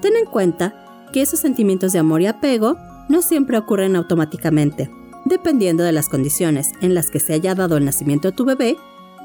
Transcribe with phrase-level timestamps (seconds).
[0.00, 2.76] Ten en cuenta que esos sentimientos de amor y apego
[3.08, 4.90] no siempre ocurren automáticamente,
[5.24, 8.76] dependiendo de las condiciones en las que se haya dado el nacimiento de tu bebé,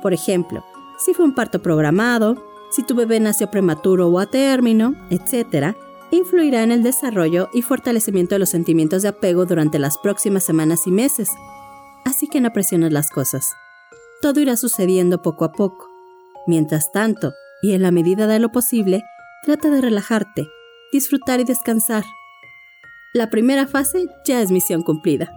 [0.01, 0.65] por ejemplo,
[0.97, 5.75] si fue un parto programado, si tu bebé nació prematuro o a término, etc.,
[6.11, 10.87] influirá en el desarrollo y fortalecimiento de los sentimientos de apego durante las próximas semanas
[10.87, 11.29] y meses,
[12.05, 13.53] así que no presiones las cosas.
[14.21, 15.87] Todo irá sucediendo poco a poco.
[16.47, 19.03] Mientras tanto, y en la medida de lo posible,
[19.43, 20.47] trata de relajarte,
[20.91, 22.03] disfrutar y descansar.
[23.13, 25.31] La primera fase ya es misión cumplida.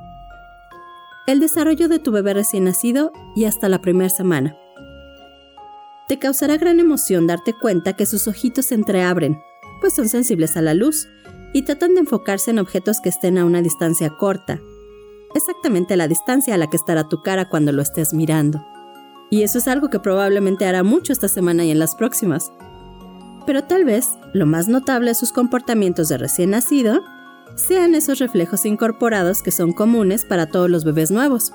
[1.26, 4.56] El desarrollo de tu bebé recién nacido y hasta la primera semana.
[6.08, 9.40] Te causará gran emoción darte cuenta que sus ojitos se entreabren,
[9.80, 11.08] pues son sensibles a la luz
[11.52, 14.60] y tratan de enfocarse en objetos que estén a una distancia corta,
[15.36, 18.66] exactamente la distancia a la que estará tu cara cuando lo estés mirando.
[19.30, 22.52] Y eso es algo que probablemente hará mucho esta semana y en las próximas.
[23.46, 27.02] Pero tal vez lo más notable de sus comportamientos de recién nacido
[27.54, 31.52] sean esos reflejos incorporados que son comunes para todos los bebés nuevos,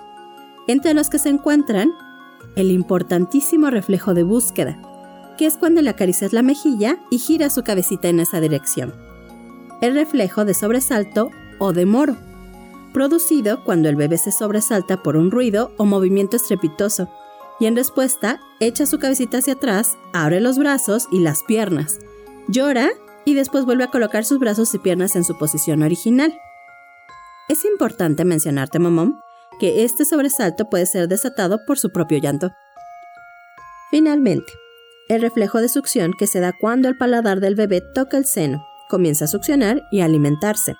[0.68, 1.91] entre los que se encuentran
[2.56, 4.81] el importantísimo reflejo de búsqueda,
[5.38, 8.94] que es cuando le acaricias la mejilla y gira su cabecita en esa dirección.
[9.81, 12.16] El reflejo de sobresalto o de moro,
[12.94, 17.09] producido cuando el bebé se sobresalta por un ruido o movimiento estrepitoso,
[17.59, 22.00] y en respuesta echa su cabecita hacia atrás, abre los brazos y las piernas,
[22.47, 22.90] llora
[23.25, 26.34] y después vuelve a colocar sus brazos y piernas en su posición original.
[27.50, 29.19] Es importante mencionarte, mamón,
[29.59, 32.52] que este sobresalto puede ser desatado por su propio llanto.
[33.91, 34.52] Finalmente,
[35.08, 38.66] el reflejo de succión que se da cuando el paladar del bebé toca el seno,
[38.90, 40.75] comienza a succionar y a alimentarse,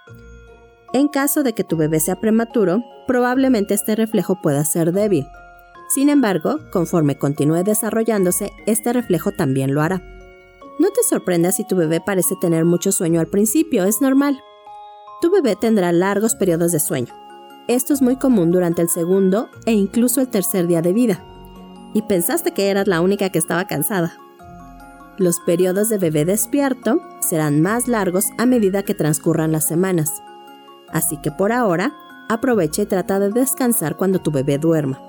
[0.94, 5.28] en caso de que tu bebé sea prematuro, probablemente este reflejo pueda ser débil.
[5.94, 10.02] Sin embargo, conforme continúe desarrollándose, este reflejo también lo hará.
[10.79, 14.41] No te sorprendas si tu bebé parece tener mucho sueño al principio, es normal.
[15.22, 17.13] Tu bebé tendrá largos periodos de sueño.
[17.68, 21.23] Esto es muy común durante el segundo e incluso el tercer día de vida.
[21.94, 24.13] Y pensaste que eras la única que estaba cansada.
[25.18, 30.22] Los periodos de bebé despierto serán más largos a medida que transcurran las semanas
[30.94, 31.94] así que por ahora
[32.29, 35.00] aprovecha y trata de descansar cuando tu bebé duerma.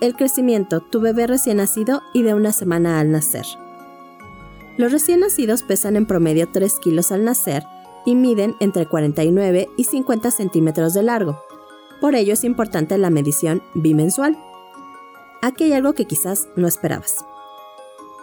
[0.00, 3.44] El crecimiento, tu bebé recién nacido y de una semana al nacer.
[4.78, 7.64] Los recién nacidos pesan en promedio 3 kilos al nacer
[8.06, 11.42] y miden entre 49 y 50 centímetros de largo.
[12.00, 14.38] Por ello es importante la medición bimensual.
[15.42, 17.16] Aquí hay algo que quizás no esperabas.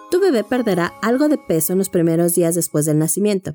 [0.10, 3.54] Tu bebé perderá algo de peso en los primeros días después del nacimiento.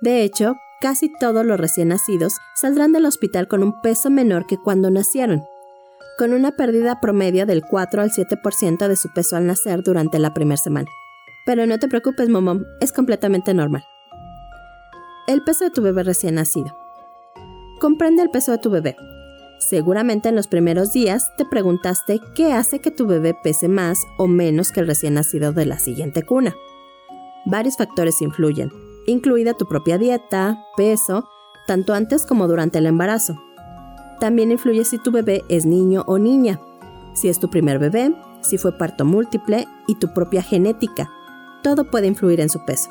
[0.00, 4.58] De hecho, casi todos los recién nacidos saldrán del hospital con un peso menor que
[4.58, 5.44] cuando nacieron,
[6.18, 10.32] con una pérdida promedio del 4 al 7% de su peso al nacer durante la
[10.32, 10.88] primera semana.
[11.44, 13.84] Pero no te preocupes, momom, es completamente normal.
[15.26, 16.76] El peso de tu bebé recién nacido.
[17.80, 18.96] Comprende el peso de tu bebé.
[19.58, 24.26] Seguramente en los primeros días te preguntaste qué hace que tu bebé pese más o
[24.26, 26.54] menos que el recién nacido de la siguiente cuna.
[27.46, 28.70] Varios factores influyen,
[29.06, 31.28] incluida tu propia dieta, peso,
[31.66, 33.36] tanto antes como durante el embarazo.
[34.20, 36.60] También influye si tu bebé es niño o niña,
[37.14, 41.10] si es tu primer bebé, si fue parto múltiple y tu propia genética.
[41.62, 42.90] Todo puede influir en su peso.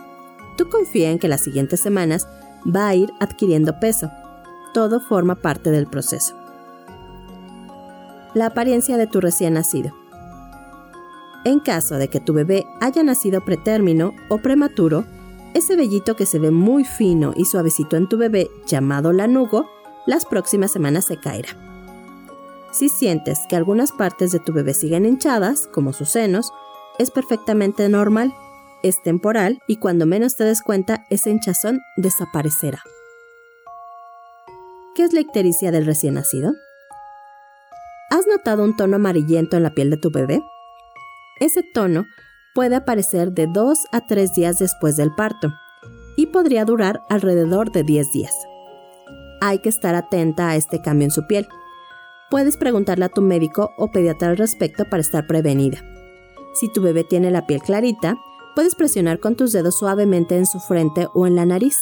[0.57, 2.27] Tú confía en que las siguientes semanas
[2.65, 4.11] va a ir adquiriendo peso.
[4.73, 6.35] Todo forma parte del proceso.
[8.33, 9.93] La apariencia de tu recién nacido.
[11.45, 15.05] En caso de que tu bebé haya nacido pretérmino o prematuro,
[15.55, 19.65] ese vellito que se ve muy fino y suavecito en tu bebé, llamado lanugo,
[20.05, 21.49] las próximas semanas se caerá.
[22.71, 26.51] Si sientes que algunas partes de tu bebé siguen hinchadas, como sus senos,
[26.99, 28.33] es perfectamente normal,
[28.83, 32.83] es temporal y cuando menos te des cuenta, ese hinchazón desaparecerá.
[34.93, 36.53] ¿Qué es la ictericia del recién nacido?
[38.09, 40.41] ¿Has notado un tono amarillento en la piel de tu bebé?
[41.39, 42.05] Ese tono
[42.55, 45.53] puede aparecer de 2 a 3 días después del parto
[46.15, 48.33] y podría durar alrededor de 10 días.
[49.41, 51.47] Hay que estar atenta a este cambio en su piel.
[52.31, 55.79] Puedes preguntarle a tu médico o pediatra al respecto para estar prevenida.
[56.53, 58.15] Si tu bebé tiene la piel clarita,
[58.55, 61.77] puedes presionar con tus dedos suavemente en su frente o en la nariz.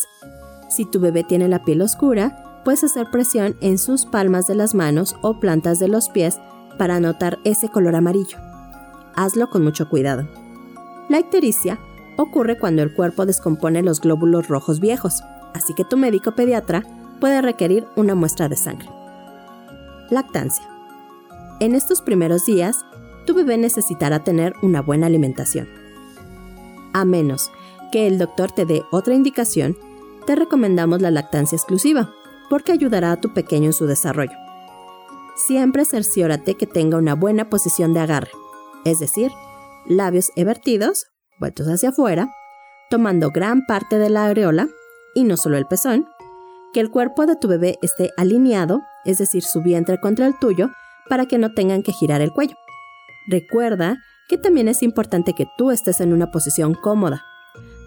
[0.70, 4.74] Si tu bebé tiene la piel oscura, puedes hacer presión en sus palmas de las
[4.74, 6.40] manos o plantas de los pies
[6.80, 8.40] para notar ese color amarillo.
[9.16, 10.28] Hazlo con mucho cuidado.
[11.14, 11.78] La ictericia
[12.18, 15.22] ocurre cuando el cuerpo descompone los glóbulos rojos viejos,
[15.54, 16.82] así que tu médico pediatra
[17.20, 18.90] puede requerir una muestra de sangre.
[20.10, 20.68] Lactancia.
[21.60, 22.84] En estos primeros días,
[23.28, 25.70] tu bebé necesitará tener una buena alimentación.
[26.94, 27.52] A menos
[27.92, 29.78] que el doctor te dé otra indicación,
[30.26, 32.12] te recomendamos la lactancia exclusiva,
[32.50, 34.36] porque ayudará a tu pequeño en su desarrollo.
[35.36, 38.32] Siempre cerciórate que tenga una buena posición de agarre,
[38.84, 39.32] es decir,
[39.88, 41.06] labios evertidos,
[41.40, 42.30] vueltos hacia afuera,
[42.90, 44.70] tomando gran parte de la areola,
[45.16, 46.08] y no solo el pezón,
[46.74, 50.70] que el cuerpo de tu bebé esté alineado, es decir, su vientre contra el tuyo,
[51.10, 52.56] para que no tengan que girar el cuello.
[53.28, 53.98] Recuerda
[54.28, 57.24] que también es importante que tú estés en una posición cómoda.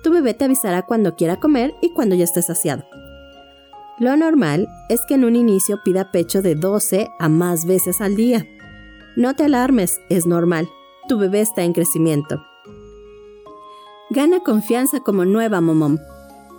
[0.03, 2.85] Tu bebé te avisará cuando quiera comer y cuando ya estés saciado.
[3.99, 8.15] Lo normal es que en un inicio pida pecho de 12 a más veces al
[8.15, 8.47] día.
[9.17, 10.69] No te alarmes, es normal.
[11.09, 12.45] Tu bebé está en crecimiento.
[14.11, 15.99] Gana confianza como nueva momom.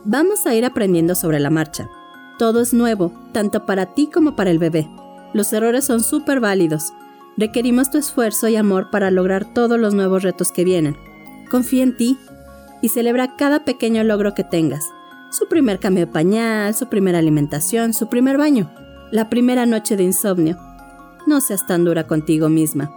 [0.06, 1.90] Vamos a ir aprendiendo sobre la marcha.
[2.38, 4.90] Todo es nuevo, tanto para ti como para el bebé.
[5.34, 6.94] Los errores son súper válidos.
[7.36, 10.96] Requerimos tu esfuerzo y amor para lograr todos los nuevos retos que vienen.
[11.52, 12.18] Confía en ti
[12.82, 14.84] y celebra cada pequeño logro que tengas
[15.30, 18.72] su primer cambio de pañal, su primera alimentación, su primer baño,
[19.12, 20.58] la primera noche de insomnio.
[21.26, 22.90] No seas tan dura contigo misma.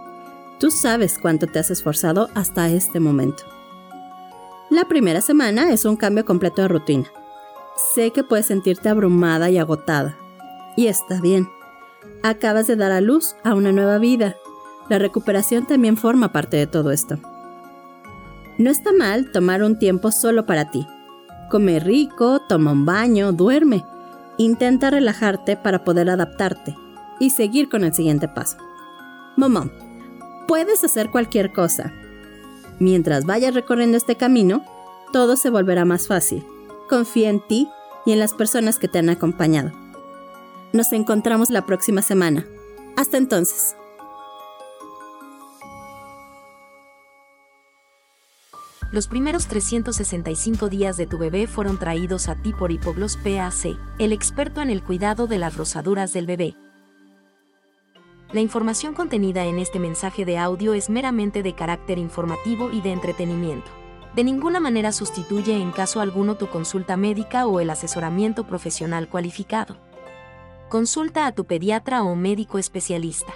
[0.61, 3.43] Tú sabes cuánto te has esforzado hasta este momento.
[4.69, 7.11] La primera semana es un cambio completo de rutina.
[7.95, 10.15] Sé que puedes sentirte abrumada y agotada.
[10.77, 11.49] Y está bien.
[12.21, 14.35] Acabas de dar a luz a una nueva vida.
[14.87, 17.17] La recuperación también forma parte de todo esto.
[18.59, 20.85] No está mal tomar un tiempo solo para ti,
[21.49, 23.83] Come rico, toma un baño, duerme.
[24.37, 26.77] Intenta relajarte para poder adaptarte
[27.19, 28.57] y seguir con el siguiente paso.
[29.35, 29.90] Momón,
[30.51, 31.93] puedes hacer cualquier cosa.
[32.77, 34.65] Mientras vayas recorriendo este camino,
[35.13, 36.45] todo se volverá más fácil.
[36.89, 37.69] Confía en ti
[38.05, 39.71] y en las personas que te han acompañado.
[40.73, 42.45] Nos encontramos la próxima semana.
[42.97, 43.77] Hasta entonces.
[48.91, 54.11] Los primeros 365 días de tu bebé fueron traídos a ti por Hipoglos PAC, el
[54.11, 56.57] experto en el cuidado de las rosaduras del bebé.
[58.33, 62.91] La información contenida en este mensaje de audio es meramente de carácter informativo y de
[62.91, 63.69] entretenimiento.
[64.15, 69.75] De ninguna manera sustituye en caso alguno tu consulta médica o el asesoramiento profesional cualificado.
[70.69, 73.33] Consulta a tu pediatra o médico especialista.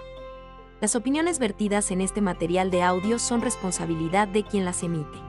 [0.81, 5.25] Las opiniones vertidas en este material de audio son responsabilidad de quien las emite